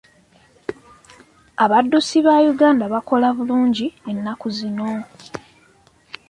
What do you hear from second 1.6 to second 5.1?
Abaddusi ba Uganda bakola bulungi ennaku zino.